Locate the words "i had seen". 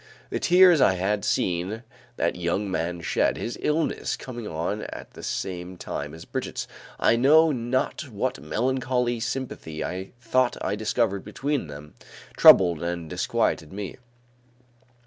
0.81-1.83